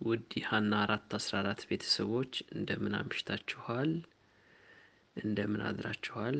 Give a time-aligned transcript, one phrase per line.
[0.00, 3.90] ውድ የሀና አራት አስራ አራት ቤተሰቦች እንደምን አምሽታችኋል?
[5.16, 6.38] እንደምን አድራችኋል?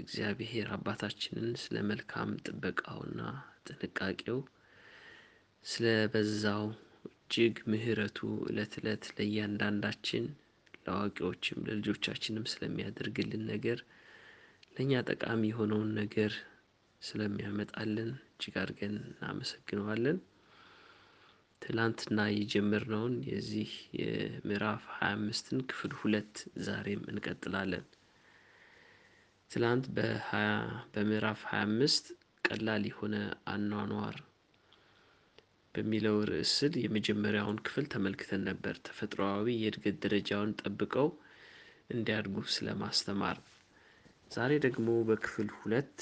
[0.00, 3.20] እግዚአብሔር አባታችንን ስለ መልካም ጥበቃውና
[3.68, 4.40] ጥንቃቄው
[5.64, 6.64] ስለ በዛው
[7.08, 8.18] እጅግ ምሕረቱ
[8.48, 10.26] እለት እለት ለእያንዳንዳችን
[10.78, 13.80] ለአዋቂዎችም ለልጆቻችንም ስለሚያደርግልን ነገር
[14.74, 16.32] ለእኛ ጠቃሚ የሆነውን ነገር
[17.02, 20.18] ስለሚያመጣልን እጅግ አድርገን እናመሰግነዋለን።
[21.66, 26.34] ትላንትና የጀመርነውን የዚህ የምዕራፍ ሃያ አምስትን ክፍል ሁለት
[26.66, 27.84] ዛሬም እንቀጥላለን።
[29.50, 29.84] ትላንት
[30.94, 32.06] በምዕራፍ ሃያ አምስት
[32.44, 34.16] ቀላል የሆነ አኗኗር
[35.74, 36.54] በሚለው ርዕስ
[36.84, 41.08] የመጀመሪያውን ክፍል ተመልክተን ነበር። ተፈጥሮአዊ የእድገት ደረጃውን ጠብቀው
[41.90, 43.38] እንዲያድጉ ስለማስተማር።
[44.30, 45.98] ዛሬ ደግሞ በክፍል ሁለት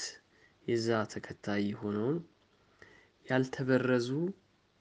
[0.67, 2.17] የዛ ተከታይ የሆነውን
[3.25, 4.07] ያልተበረዙ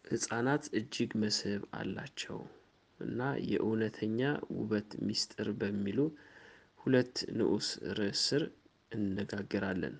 [0.04, 2.38] ህፃናት እጅግ መስህብ አላቸው
[3.00, 4.20] እና የእውነተኛ
[4.56, 5.98] ውበት ሚስጥር በሚሉ
[6.80, 8.42] ሁለት ንዑስ ርዕስ ስር
[8.92, 9.96] እንነጋገራለን።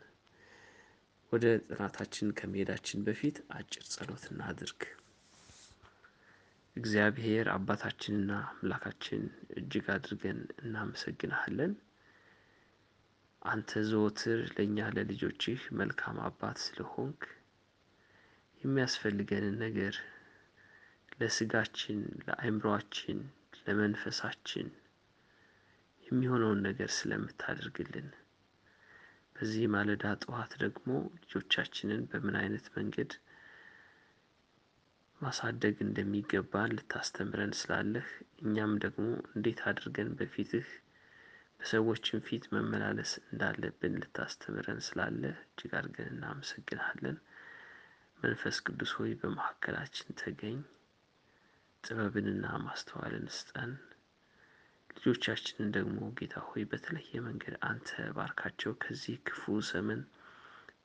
[1.33, 4.83] ወደ ጥናታችን ከመሄዳችን በፊት አጭር ጸሎት እናድርግ።
[6.77, 9.23] እግዚአብሔር አባታችንና አምላካችን
[9.59, 11.73] እጅግ አድርገን እናመሰግንሃለን።
[13.43, 17.23] አንተ ዘወትር ለእኛ ለልጆችህ መልካም አባት ስለሆንክ
[18.65, 19.95] የሚያስፈልገንን ነገር
[21.21, 23.19] ለስጋችን፣ ለአእምሮአችን፣
[23.67, 24.69] ለመንፈሳችን
[26.03, 28.09] የሚሆነውን ነገር ስለምታደርግልን
[29.37, 30.89] በዚህ ማለዳ ጠዋት ደግሞ
[31.21, 33.13] ልጆቻችንን በምን አይነት መንገድ
[35.21, 38.09] ማሳደግ እንደሚገባን ልታስተምረን ስላለህ
[38.43, 40.69] እኛም ደግሞ እንዴት አድርገን በፊትህ
[41.59, 47.17] በሰዎችም ፊት መመላለስ እንዳለብን ልታስተምረን ስላለህ እጅግ አድርገን እናመሰግንሃለን።
[48.19, 50.59] መንፈስ ቅዱስ ሆይ በመካከላችን ተገኝ፣
[51.85, 53.73] ጥበብንና ማስተዋልን ስጠን።
[54.91, 60.01] ልጆቻችንን ደግሞ ጌታ ሆይ በተለየ መንገድ አንተ ባርካቸው። ከዚህ ክፉ ዘመን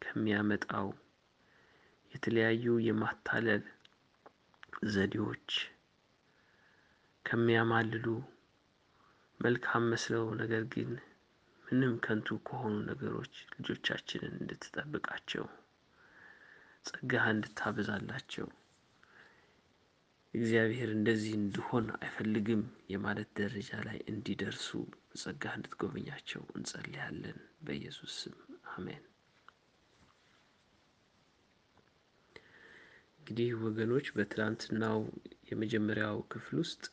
[0.01, 0.89] ከሚያመጣው
[2.11, 3.63] የተለያዩ የማታለል
[4.89, 5.49] ዘዴዎች
[7.25, 8.05] ከሚያማልሉ
[9.39, 10.91] መልካም መስለው ነገር ግን
[11.65, 15.45] ምንም ከንቱ ከሆኑ ነገሮች ልጆቻችንን እንድትጠብቃቸው
[16.89, 18.47] ጸጋህ እንድታበዛላቸው
[20.33, 22.61] እግዚአብሔር እንደዚህ እንድሆን አይፈልግም
[22.91, 24.67] የማለት ደረጃ ላይ እንዲደርሱ
[25.09, 28.35] በጸጋህ እንድትጎበኛቸው እንጸልያለን። በኢየሱስ ስም
[28.73, 29.03] አሜን።
[33.19, 34.99] እንግዲህ ወገኖች በትላንትናው
[35.49, 36.83] የመጀመሪያው ክፍል ውስጥ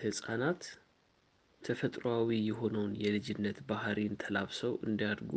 [0.00, 0.62] ህፃናት
[1.62, 5.32] ተፈጥሮአዊ የሆነውን የልጅነት ባህሪን ተላብሰው እንዲያድጉ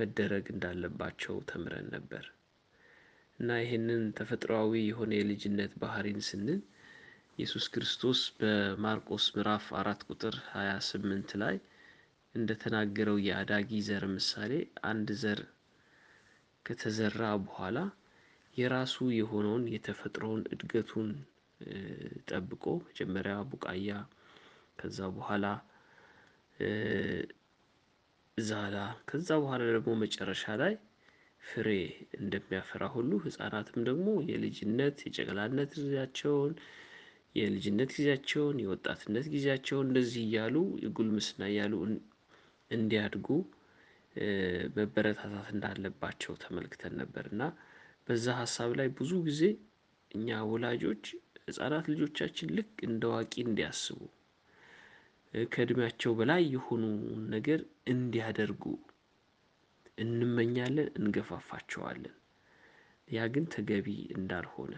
[0.00, 2.24] መደረግ እንዳለባቸው ተምረን ነበር።
[3.38, 6.60] እና ይህንን ተፈጥሮአዊ የሆነ የልጅነት ባህሪን ስንል
[7.38, 11.56] ኢየሱስ ክርስቶስ በማርቆስ ምዕራፍ አራት ቁጥር ሀያ ስምንት ላይ
[12.34, 14.52] እንደተናገረው የአዳጊ ዘር ምሳሌ
[14.90, 15.40] አንድ ዘር
[16.66, 17.78] ከተዘራ በኋላ
[18.56, 21.08] የራሱ የሆነውን የተፈጥሮውን እድገቱን
[22.30, 23.96] ጠብቆ መጀመሪያ ቡቃያ
[24.78, 25.46] ከዛ በኋላ
[28.38, 28.76] ዛላ
[29.08, 30.74] ከዛ በኋላ ደግሞ መጨረሻ ላይ
[31.42, 31.68] ፍሬ
[32.18, 36.52] እንደሚያፈራ ሁሉ ህፃናትም ደግሞ የልጅነት የጨቅላነት ጊዜያቸውን
[37.34, 41.74] የልጅነት ጊዜያቸውን የወጣትነት ጊዜያቸውን እንደዚህ እያሉ የጉልምስና እያሉ
[42.70, 43.28] እንዲያድጉ
[44.76, 47.42] መበረታታት እንዳለባቸው ተመልክተን ነበር። እና
[48.06, 49.42] በዛ ሀሳብ ላይ ብዙ ጊዜ
[50.10, 51.04] እኛ ወላጆች
[51.44, 53.98] ህፃናት ልጆቻችን ልክ እንደ አዋቂ እንዲያስቡ
[55.50, 56.84] ከእድሜያቸው በላይ የሆኑ
[57.34, 57.60] ነገር
[57.92, 58.64] እንዲያደርጉ
[59.98, 62.14] እንመኛለን፣ እንገፋፋቸዋለን።
[63.08, 63.86] ያ ግን ተገቢ
[64.16, 64.72] እንዳልሆነ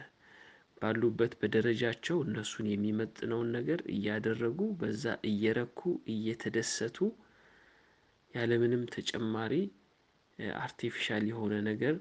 [0.83, 5.81] ባሉበት በደረጃቸው እነሱን የሚመጥነውን ነገር እያደረጉ በዛ እየረኩ
[6.15, 6.99] እየተደሰቱ
[8.35, 9.55] ያለምንም ተጨማሪ
[10.61, 11.95] artificial የሆነ ነገር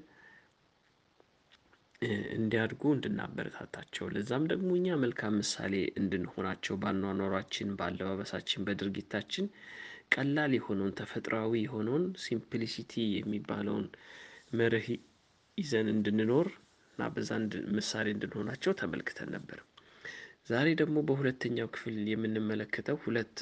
[2.36, 9.46] እንዲያድጉ እንድናበረታታቸው ለዛም ደግሞ እኛ መልካም ምሳሌ እንድንሆናቸው በአኗኗራችን፣ በአለባበሳችን፣ በድርጊታችን
[10.14, 13.86] ቀላል የሆነውን ተፈጥሯዊ የሆነውን simplicity የሚባለውን
[14.52, 14.88] መርህ
[15.58, 16.48] ይዘን እንድንኖር
[16.94, 17.30] እና በዛ
[17.76, 19.60] ምሳሌ እንድንሆናቸው ተመልክተን ነበር።
[20.48, 23.36] ዛሬ ደግሞ በሁለተኛው ክፍል የምንመለከተው ሁለት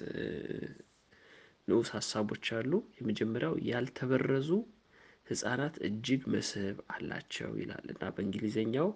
[1.69, 4.51] ንዑስ ሀሳቦች አሉ። የመጀመሪያው ያልተበረዙ
[5.31, 8.89] ህፃናት እጅግ መስህብ አላቸው ይላል እና በእንግሊዘኛው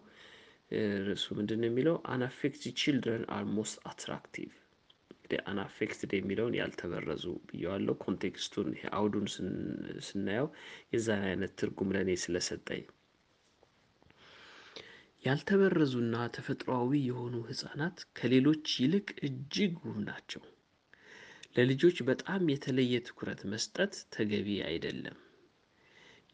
[1.07, 4.51] ርዕሱ ምንድነው የሚለው unaffected children are most attractive
[5.15, 9.27] እንግዲህ unaffected የሚለውን ያልተበረዙ ብየዋለሁ። context ኡን አውዱን
[10.09, 10.49] ስናየው
[10.95, 12.83] የዛን አይነት ትርጉም ለእኔ ስለሰጠኝ
[15.25, 20.43] ያልተበረዙና ተፈጥሯዊ የሆኑ ህፃናት ከሌሎች ይልቅ እጅግ ውብ ናቸው።
[21.57, 25.17] ለልጆች በጣም የተለየ ትኩረት መስጠት ተገቢ አይደለም።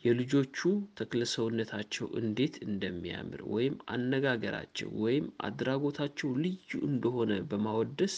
[0.04, 0.58] የልጆቹ
[0.98, 8.16] ተክለሰውነታቸው እንዴት እንደሚያምር ወይም አነጋገራቸው ወይም አድራጎታቸው ልዩ እንደሆነ በማወደስ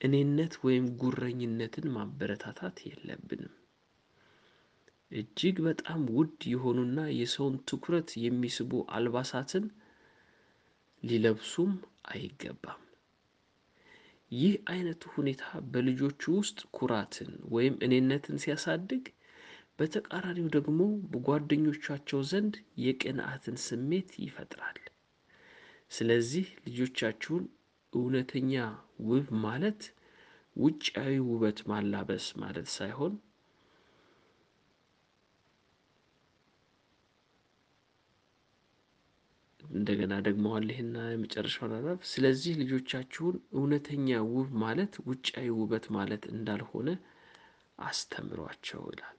[0.00, 3.54] እኔነት ወይም ጉረኝነትን ማበረታታት የለብንም።
[5.10, 9.66] እጅግ በጣም ውድ የሆኑና የሰውን ትኩረት የሚስቡ አልባሳትን
[11.02, 11.72] ሊለብሱም
[12.10, 12.82] አይገባም።
[14.32, 15.42] ይህ አይነቱ ሁኔታ
[15.72, 19.04] በልጆቹ ውስጥ ኩራትን ወይም እኔነትን ሲያሳድግ፣
[19.78, 20.78] በተቃራኒው ደግሞ
[21.10, 24.78] በጓደኞቻቸው ዘንድ የቅንዓትን ስሜት ይፈጥራል።
[25.90, 27.44] ስለዚህ ልጆቻችሁን
[27.92, 28.54] እውነተኛ
[29.08, 29.82] ውብ ማለት
[30.56, 33.14] ውጫዊ ውበት ማላበስ ማለት ሳይሆን
[39.62, 46.88] እንደገና ደግመዋል ይሄና የመጨረሻውን አረፍ። ስለዚህ ልጆቻችሁን እውነተኛ ውብ ማለት ውጫዊ ውበት ማለት እንዳልሆነ
[47.78, 49.15] አስተምሯቸው ይላል።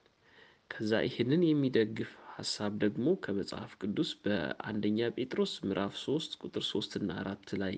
[0.71, 7.49] ከዛ ይህንን የሚደግፍ ሀሳብ ደግሞ ከመጽሐፍ ቅዱስ በአንደኛ ጴጥሮስ ምዕራፍ ሶስት ቁጥር ሶስት እና አራት
[7.61, 7.75] ላይ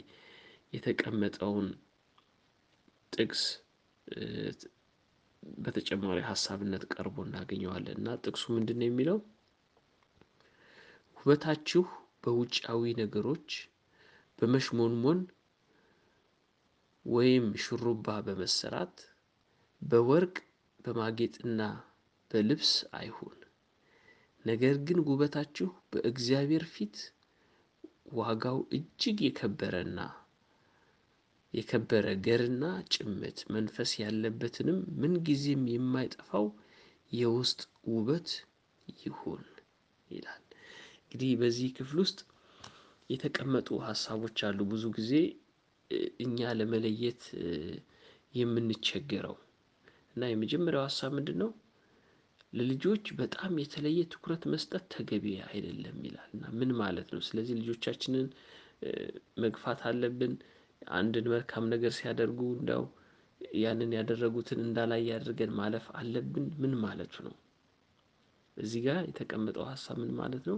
[0.73, 1.67] የተቀመጠውን
[3.13, 3.43] ጥቅስ
[5.63, 9.19] በተጨማሪ ሀሳብነት ቀርቦ እናገኘዋለን እና ጥቅሱ ምንድን ነው የሚለው?
[11.17, 11.83] ውበታችሁ
[12.23, 13.49] በውጫዊ ነገሮች
[14.39, 15.19] በመሽሞንሞን
[17.05, 18.97] ወይም ሹሩባ በመሰራት
[19.81, 20.35] በወርቅ
[20.79, 21.61] በማጌጥና
[22.31, 23.35] በልብስ አይሁን።
[24.45, 26.97] ነገር ግን ውበታችሁ በእግዚአብሔር ፊት
[28.13, 29.99] ዋጋው እጅግ የከበረና
[31.53, 36.47] የከበረ ገርና ጭምት መንፈስ ያለበትንም ምንጊዜም የማይጠፋው
[37.11, 37.61] የውስጥ
[37.91, 38.29] ውበት
[38.97, 39.43] ይሁን
[40.09, 40.43] ይላል።
[41.01, 42.19] እንግዲህ በዚህ ክፍል ውስጥ
[43.09, 45.13] የተቀመጡ ሀሳቦች አሉ። ብዙ ጊዜ
[46.23, 47.23] እኛ ለመለየት
[48.33, 49.37] የምንቸገረው
[50.13, 51.49] እና የመጀመሪያው ሀሳብ ምንድን ነው?
[52.53, 57.21] ለልጆች በጣም የተለየ ትኩረት መስጠት ተገቢ አይደለም ይላል እና ምን ማለት ነው?
[57.27, 58.27] ስለዚህ ልጆቻችንን
[59.43, 60.33] መግፋት አለብን።
[60.95, 62.83] አንድን መልካም ነገር ሲያደርጉ እንደው
[63.59, 67.35] ያንን ያደረጉትን እንዳላይ አድርገን ማለፍ አለብን ምን ማለቱ ነው?
[68.57, 70.57] እዚህ ጋር የተቀመጠው ሀሳብ ምን ማለት ነው?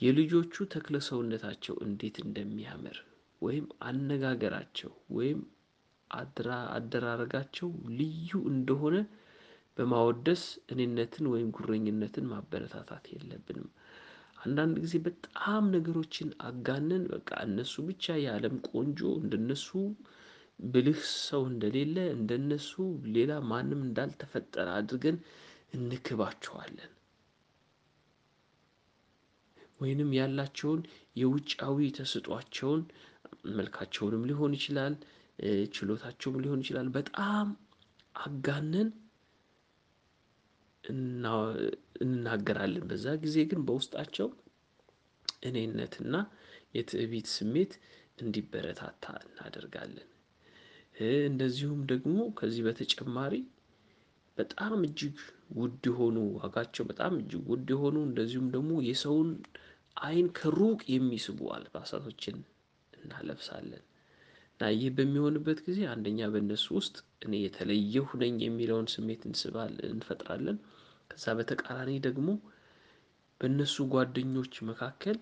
[0.00, 2.96] የልጆቹ ተክለ ሰውነታቸው እንዴት እንደሚያምር
[3.42, 5.40] ወይም አነጋገራቸው ወይም
[6.10, 7.68] አደራረጋቸው
[7.98, 8.96] ልዩ እንደሆነ
[9.76, 10.42] በማወደስ
[10.72, 13.68] እኔነትን ወይም ጉረኝነትን ማበረታታት የለብንም።
[14.44, 19.68] አንዳንድ ጊዜ በጣም ነገሮችን አጋነን በቃ እነሱ ብቻ የአለም ቆንጆ እንደነሱ
[20.60, 22.72] ብልህ ሰው እንደሌለ እንደነሱ
[23.14, 25.16] ሌላ ማንም እንዳልተፈጠረ አድርገን
[25.74, 26.90] እንክባቸዋለን።
[29.80, 30.82] ወይንም ያላቸውን
[31.16, 32.82] የውጫዊ ተሰጧቸውን
[33.52, 34.94] መልካቸውንም ሊሆን ይችላል
[35.74, 37.48] ችሎታቸውም ሊሆን ይችላል በጣም
[38.14, 38.88] አጋነን
[40.84, 44.28] እንናገራለን። በዛ ጊዜ ግን በውስጣቸው
[45.42, 46.14] እኔነትና
[46.74, 47.72] የትዕቢት ስሜት
[48.18, 50.08] እንዲበረታታ እናደርጋለን።
[51.28, 53.34] እንደዚሁም ደግሞ ከዚህ በተጨማሪ
[54.36, 55.16] በጣም እጅግ
[55.58, 59.28] ውድ የሆኑ ዋጋቸው በጣም እጅግ ውድ የሆኑ እንደዚሁም ደግሞ የሰውን
[60.02, 62.36] አይን ከሩቅ የሚስቡ አልባሳቶችን
[62.92, 63.82] እናለብሳለን።
[64.54, 70.56] እና ይህ በሚሆንበት ጊዜ አንደኛ በእነሱ ውስጥ እኔ የተለየሁ ነኝ የሚለውን ስሜት እንስባለን እንፈጥራለን።
[71.10, 72.28] ከዛ በተቃራኒ ደግሞ
[73.40, 75.18] በእነሱ ጓደኞች መካከል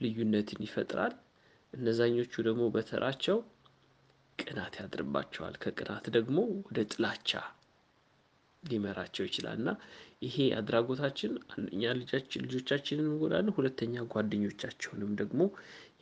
[0.00, 1.14] ልዩነትን ይፈጥራል።
[1.72, 3.38] እነዛኞቹ ደግሞ በተራቸው
[4.38, 7.30] ቅናት ያድርባቸዋል ከቅናት ደግሞ ወደ ጥላቻ
[8.62, 9.70] ሊመራቸው ይችላል። እና
[10.22, 11.82] ይሄ አድራጎታችን አንደኛ
[12.44, 15.40] ልጆቻችንን እንጎዳለን ሁለተኛ ጓደኞቻቸውንም ደግሞ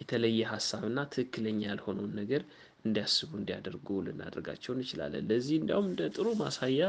[0.01, 2.43] የተለየ ሀሳብና ትክክለኛ ያልሆነውን ነገር
[2.85, 6.83] እንዲያስቡ እንዲያደርጉ ልናደርጋቸው እንችላለን። ለዚህ እንደውም እንደ ጥሩ ማሳያ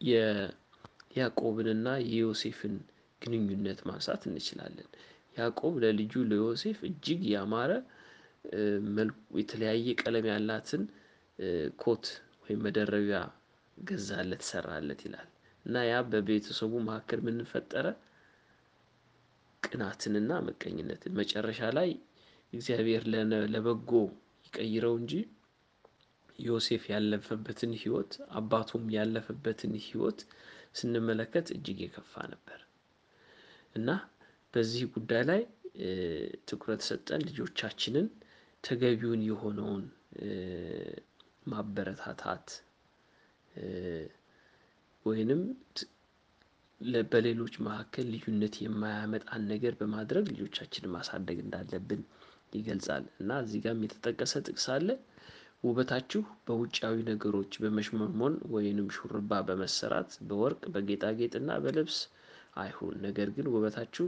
[0.00, 2.74] የያዕቆብንና የዮሴፍን
[3.22, 4.88] ግንኙነት ማንሳት እንችላለን።
[5.36, 7.72] ያዕቆብ ለልጁ ለዮሴፍ እጅግ ያማረ
[9.38, 10.82] የተለያየ ቀለም ያላትን
[11.82, 12.04] ኮት
[12.42, 13.18] ወይም መደረቢያ
[13.76, 15.28] ገዛለት ሰራለት ይላል።
[15.64, 17.86] እና ያ በቤተሰቡ መካከል ምን ፈጠረ?
[19.62, 21.90] ቅናትንና ምቀኝነትን መጨረሻ ላይ
[22.52, 23.02] እግዚአብሔር
[23.54, 23.90] ለበጎ
[24.46, 25.12] ይቀይረው እንጂ
[26.38, 30.20] ዮሴፍ ያለፈበትን ህይወት አባቱም ያለፈበትን ህይወት
[30.74, 32.60] ስንመለከት እጅግ የከፋ ነበር።
[33.74, 33.88] እና
[34.54, 35.40] በዚህ ጉዳይ ላይ
[36.48, 38.06] ትኩረት ሰጠን ልጆቻችንን
[38.64, 39.84] ተገቢውን የሆነውን
[41.46, 42.46] ማበረታታት
[45.06, 45.42] ወይንም
[47.12, 52.02] በሌሎች መካከል ልዩነት የማያመጣን ነገር በማድረግ ልጆቻችንን ማሳደግ እንዳለብን
[52.52, 54.88] ይገልጻል። እና እዚህ ጋርም የተጠቀሰ ጥቅስ አለ።
[55.64, 61.98] ውበታችሁ በውጫዊ ነገሮች በመሽሞንሞን ወይንም ሹርባ በመሰራት በወርቅ በጌጣጌጥና በልብስ
[62.56, 64.06] አይሁን። ነገር ግን ውበታችሁ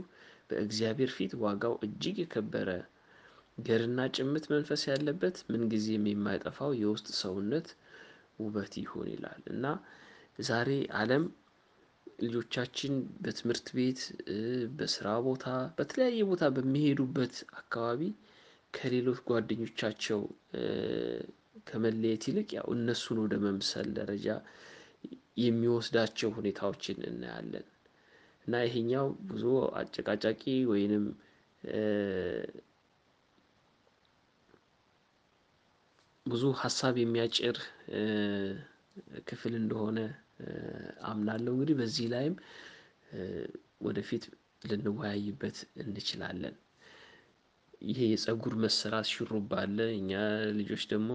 [0.49, 2.69] በእግዚአብሔር ፊት ዋጋው እጅግ የከበረ
[3.57, 7.67] ገርና ጭምት መንፈስ ያለበት ምንጊዜም የማይጠፋው የውስጥ ሰውነት
[8.39, 9.65] ውበት ይሁን ይላል። እና
[10.43, 11.23] ዛሬ አለም
[12.23, 14.01] ልጆቻችን በትምህርት ቤት
[14.77, 15.45] በስራ ቦታ
[15.77, 18.01] በተለያየ ቦታ በሚሄዱበት አካባቢ
[18.73, 20.21] ከሌሎች ጓደኞቻቸው
[21.67, 24.27] ከመለየት ይልቅ ያው እነሱን ወደ መምሰል ደረጃ
[25.41, 27.67] የሚወስዳቸው ሁኔታዎችን እናያለን።
[28.45, 29.43] እና ይሄኛው ብዙ
[29.79, 30.41] አጨቃጫቂ
[30.71, 31.05] ወይንም
[36.25, 37.57] ብዙ ሀሳብ የሚያጭር
[39.29, 39.99] ክፍል እንደሆነ
[41.09, 42.35] አምናለሁ። እንግዲህ በዚህ ላይም
[43.81, 44.23] ወደፊት
[44.69, 46.55] ልንወያይበት እንችላለን።
[47.81, 50.11] ይሄ የፀጉር መሰራት ሹሩባ አለ እኛ
[50.57, 51.09] ልጆች ደግሞ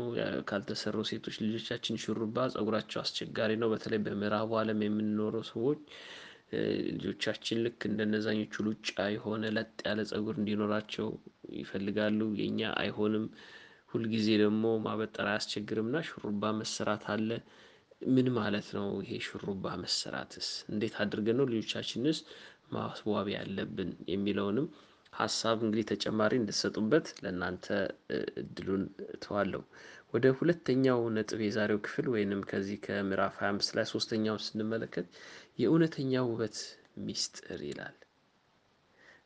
[0.48, 5.80] ካልተሰሩ ሴቶች ልጆቻችን ሹሩባ ፀጉራቸው አስቸጋሪ ነው። በተለይ በምዕራቡ አለም የምንኖረው ሰዎች
[6.96, 11.08] ልጆቻችን ልክ እንደነዛኞቹ ሉጫ የሆነ ለጥ ያለ ፀጉር እንዲኖራቸው
[11.56, 13.24] ይፈልጋሉ የኛ አይሆንም።
[13.92, 17.30] ሁልጊዜ ደግሞ ማበጠር አያስቸግርምና ሹሩባ መሰራት አለ።
[18.08, 18.88] ምን ማለት ነው?
[19.02, 22.18] ይሄ ሹሩባ መሰራትስ እንዴት አድርገን ነው ልጆቻችንስ
[22.72, 24.66] ማስዋብ ያለብን የሚለውንም
[25.16, 27.66] ሀሳብ እንግዲህ ተጨማሪ እንድትሰጡበት ለእናንተ
[28.42, 28.82] እድሉን
[29.14, 29.62] እተዋለሁ።
[30.14, 35.06] ወደ ሁለተኛው ነጥብ የዛሬው ክፍል ወይንም ከዚህ ከምዕራፍ ሃያ አምስት ላይ ሶስተኛውን ስንመለከት
[35.60, 36.58] የእውነተኛው ውበት
[37.06, 37.96] ሚስጥር ይላል።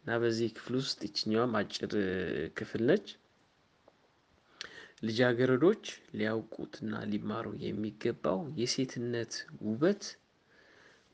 [0.01, 1.93] እና በዚህ ክፍል ውስጥ ይቺኛዋም አጭር
[2.59, 3.09] ክፍል ነች።
[5.03, 5.85] ልጃገረዶች
[6.19, 9.35] ሊያውቁትና ሊማሩ የሚገባው የሴትነት
[9.67, 10.03] ውበት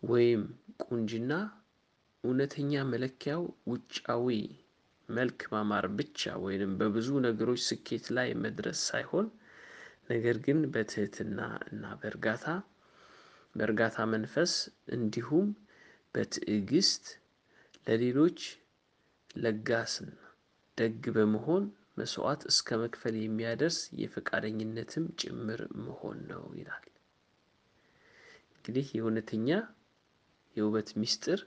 [0.03, 0.43] ወይም
[0.85, 1.33] ቁንጅና
[2.25, 4.29] እውነተኛ መለኪያው ውጫዊ
[5.09, 9.27] መልክ ማማር ብቻ ወይንም በብዙ ነገሮች ስኬት ላይ መድረስ ሳይሆን
[10.11, 12.47] ነገር ግን በትህትና እና በእርጋታ
[13.55, 14.53] በእርጋታ መንፈስ
[14.97, 15.47] እንዲሁም
[16.15, 17.05] በትዕግስት
[17.87, 18.41] ለሌሎች
[19.37, 20.13] ለጋስና
[20.79, 21.65] ደግ በመሆን
[21.99, 26.85] መስዋዕት እስከመክፈል የሚያደርስ የፈቃደኝነትም ጭምር መሆን ነው ይላል።
[28.57, 29.49] እንግዲህ የእውነተኛ
[30.57, 31.41] የውበት ሚስጥር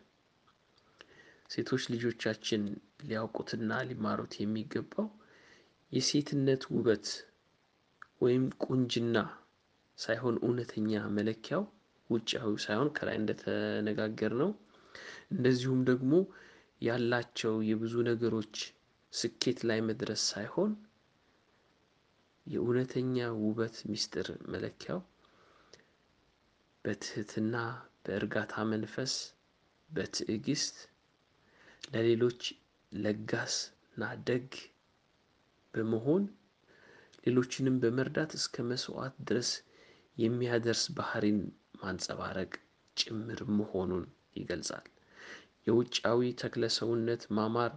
[1.50, 2.64] ሴቶች ልጆቻችን
[3.04, 5.08] ሊያውቁትና ሊማሩት የሚገባው
[5.92, 7.08] የሴትነት ውበት
[8.24, 9.18] ወይም ቁንጅና
[9.98, 11.64] ሳይሆን እውነተኛ መለኪያው
[12.10, 14.52] ውጫዊው ሳይሆን ከላይ እንደተነጋገርነው
[15.34, 16.14] እንደዚሁም ደግሞ
[16.82, 18.56] ያላቸው የብዙ ነገሮች
[19.14, 20.72] ስኬት ላይ መድረስ ሳይሆን
[22.46, 25.00] የእውነተኛ ውበት ሚስጥር መለኪያው
[26.86, 27.56] በትህትና
[28.06, 29.14] በእርጋታ መንፈስ
[29.90, 30.78] በትዕግስት
[31.90, 32.42] ለሌሎች
[32.92, 33.56] ለጋስ
[33.92, 34.48] እና ደግ
[35.74, 36.24] በመሆን
[37.24, 39.50] ሌሎችንም በመርዳት እስከ መስዋዕት ድረስ
[40.18, 41.40] የሚያደርስ ባህሪን
[41.82, 42.52] ማንፀባረቅ
[42.98, 44.06] ጭምር መሆኑን
[44.36, 44.88] ይገልጻል።
[45.68, 47.74] የውጫዊ ተክለ ሰውነት ማማር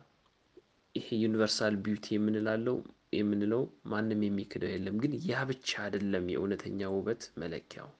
[0.94, 2.76] ይሄ ዩኒቨርሳል ቢውቲ የምንላለው
[3.12, 7.90] የምንለው ማንም የሚክደው የለም። ግን ያ ብቻ አይደለም የእውነተኛ ውበት መለኪያው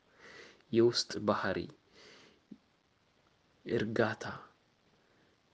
[0.73, 1.59] የውስጥ ባህሪ
[3.67, 4.25] እርጋታ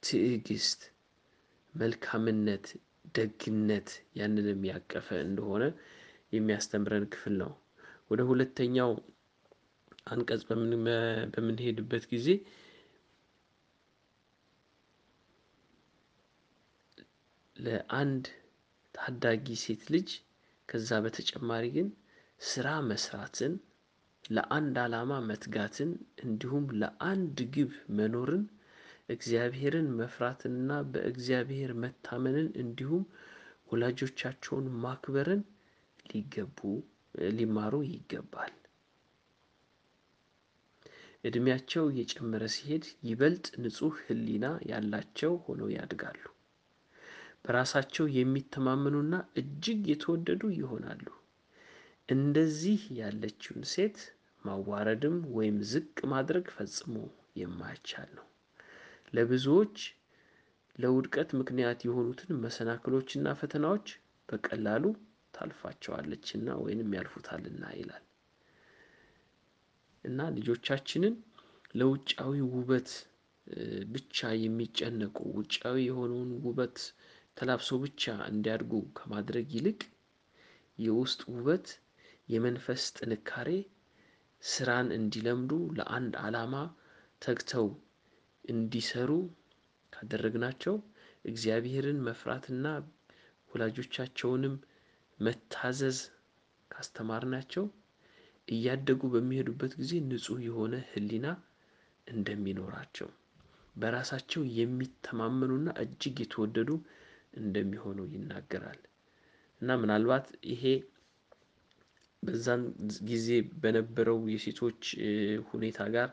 [0.02, 0.80] ትዕግስት
[1.74, 2.66] መልካምነት
[3.16, 3.88] ደግነት
[4.18, 5.64] ያንንም ያቀፈ እንደሆነ
[6.34, 7.52] የሚያስተምረን ክፍል ነው።
[8.10, 8.90] ወደ ሁለተኛው
[10.06, 10.42] አንቀጽ
[11.34, 12.28] በምንሄድበት ጊዜ
[17.56, 18.24] ለአንድ
[18.94, 20.08] ታዳጊ ሴት ልጅ
[20.68, 21.88] ከዛ በተጨማሪ ግን
[22.40, 23.54] ስራ መስራትን
[24.30, 25.90] ለአንድ አላማ መትጋትን
[26.24, 28.44] እንዲሁም ለአንድ ግብ መኖርን
[29.08, 33.04] እግዚአብሔርን መፍራትንና በእግዚአብሔር መታመንን እንዲሁም
[33.70, 35.42] ወላጆቻቸውን ማክበርን
[36.10, 36.58] ሊገቡ
[37.36, 38.54] ሊማሩ ይገባል።
[41.24, 46.20] እድሜያቸው እየጨመረ ሲሄድ ይበልጥ ንጹህ ህሊና ያላቸው ሆነው ያድጋሉ።
[47.44, 51.06] በራሳቸው የሚተማመኑና እጅግ የተወደዱ ይሆናሉ።
[52.08, 53.98] እንደዚህ ያለችውን ሴት
[54.44, 56.94] ማዋረድም ወይም ዝቅ ማድረግ ፈጽሞ
[57.36, 58.26] የማይቻል ነው።
[59.12, 59.76] ለብዙዎች
[60.78, 63.86] ለውድቀት ምክንያት የሆኑትን መሰናክሎችና ፈተናዎች
[64.28, 64.84] በቀላሉ
[65.34, 68.04] ታልፋቸዋለችና ወይንም ያልፉታልና ይላል።
[70.04, 71.14] እና ልጆቻችንን
[71.74, 72.90] ለውጫዊ ውበት
[73.92, 76.78] ብቻ የሚጨነቁ ውጫዊ የሆነውን ውበት
[77.36, 79.80] ተላብሰው ብቻ እንዲያድጉ ከማድረግ ይልቅ
[80.78, 81.66] የውስጥ ውበት
[82.28, 83.50] የመንፈስ ጥንካሬ
[84.42, 86.54] ስራን እንዲለምዱ ለአንድ አላማ
[87.22, 87.68] ተግተው
[88.48, 89.10] እንዲሰሩ
[89.92, 90.74] ካደረግናቸው
[91.24, 92.66] እግዚአብሔርን መፍራትና
[93.50, 94.54] ወላጆቻቸውንም
[95.18, 95.98] መታዘዝ
[96.70, 97.64] ካስተማርናቸው
[98.48, 101.26] እያደጉ በሚሄዱበት ጊዜ ንጹህ የሆነ ሕሊና
[102.06, 103.08] እንደሚኖራቸው
[103.76, 106.70] በራሳቸው የሚተማመኑና እጅግ የተወደዱ
[107.38, 108.80] እንደሚሆኑ ይናገራል።
[109.60, 110.62] እና ምናልባት ይሄ
[112.22, 112.62] በዛን
[113.08, 113.28] ጊዜ
[113.62, 114.80] በነበረው የሴቶች
[115.50, 116.08] ሁኔታ ጋር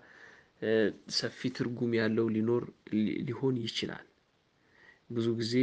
[1.15, 2.63] ሰፊ ትርጉም ያለው ሊኖር
[3.27, 4.05] ሊሆን ይችላል።
[5.09, 5.53] ብዙ ጊዜ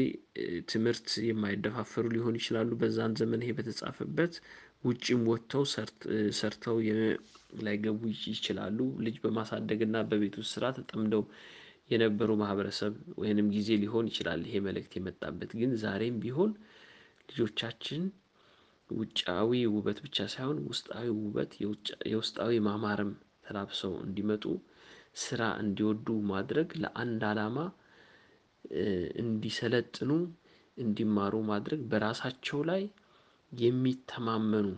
[0.72, 4.34] ትምህርት የማይደፋፈሩ ሊሆኑ ይችላሉ በዛን ዘመን ይሄ በተጻፈበት
[4.84, 5.64] ውጪም ወጥተው
[6.38, 6.76] ሰርተው
[7.60, 11.24] ላይገቡ ይችላሉ ልጅ በማሳደግና በቤት ውስጥ ስራ ተጠምደው
[11.90, 16.52] የነበሩ ማህበረሰብ ወይንም ጊዜ ሊሆን ይችላል። ይሄ መልእክት የመጣበት ግን ዛሬም ቢሆን
[17.28, 18.02] ልጆቻችን
[18.90, 21.52] ውጫዊ ውበት ብቻ ሳይሆን ውስጣዊ ውበት
[22.10, 23.12] የውስጣዊ ማማርም
[23.46, 24.44] ተላብሰው እንዲመጡ
[25.16, 27.56] ስራ እንዲወዱ ማድረግ ለአንድ አላማ
[29.22, 30.10] እንዲሰለጥኑ
[30.76, 32.82] እንዲማሩ ማድረግ በራሳቸው ላይ
[33.52, 34.68] የሚተማመኑ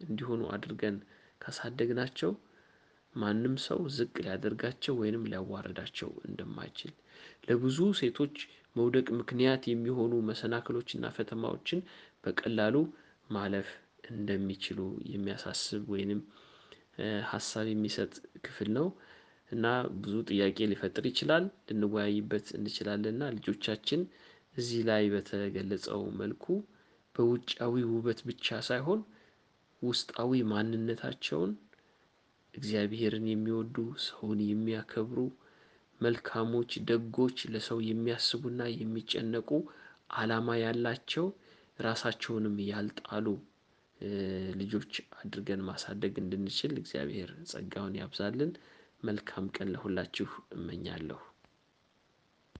[0.00, 0.96] እንዲሆኑ አድርገን
[1.40, 2.30] ካሳደግናቸው
[3.14, 6.92] ማንም ሰው ዝቅ ሊያደርጋቸው ወይንም ሊያዋርዳቸው እንደማይችል
[7.48, 8.36] ለብዙ ሴቶች
[8.76, 11.80] መውደቅ ምክንያት የሚሆኑ መሰናክሎችና ፈተናዎችን
[12.24, 12.76] በቀላሉ
[13.30, 13.68] ማለፍ
[14.10, 14.80] እንደሚችሉ
[15.12, 16.20] የሚያሳስብ ወይንም
[17.30, 18.12] ሀሳብ የሚሰጥ
[18.46, 18.86] ክፍል ነው።
[19.50, 19.66] እና
[20.00, 24.02] ብዙ ጥያቄ ሊፈጥር ይችላል ልንወያይበት እንችላለን እና ልጆቻችን
[24.56, 26.44] እዚህ ላይ በተገለጸው መልኩ
[27.14, 29.00] በውጫዊ ውበት ብቻ ሳይሆን
[29.82, 31.52] ውስጣዊ ማንነታቸውን
[32.54, 33.76] እግዚአብሔርን የሚወዱ
[34.06, 35.18] ሰውን የሚያከብሩ
[36.00, 39.50] መልካሞች ደጎች ለሰው የሚያስቡና የሚጨነቁ
[40.18, 41.26] አላማ ያላቸው
[41.78, 43.26] ራሳቸውንም ያልጣሉ
[44.60, 48.52] ልጆች አድርገን ማሳደግ እንድንችል እግዚአብሔር ጸጋውን ያብዛልን።
[49.02, 51.20] መልካም ቀን ለሁላችሁ እመኛለሁ